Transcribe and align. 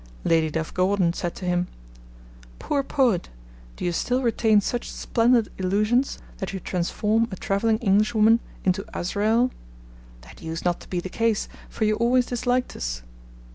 Lady 0.23 0.49
Duff 0.49 0.73
Gordon 0.73 1.13
said 1.13 1.35
to 1.35 1.45
him: 1.45 1.67
'Poor 2.57 2.81
Poet, 2.81 3.29
do 3.75 3.85
you 3.85 3.91
still 3.91 4.23
retain 4.23 4.59
such 4.59 4.89
splendid 4.89 5.51
illusions, 5.59 6.17
that 6.39 6.53
you 6.53 6.59
transform 6.59 7.27
a 7.29 7.35
travelling 7.35 7.77
Englishwoman 7.77 8.39
into 8.65 8.83
Azrael? 8.97 9.51
That 10.21 10.41
used 10.41 10.65
not 10.65 10.79
to 10.79 10.87
be 10.89 11.01
the 11.01 11.09
case, 11.09 11.47
for 11.69 11.85
you 11.85 11.97
always 11.97 12.25
disliked 12.25 12.75
us.' 12.75 13.03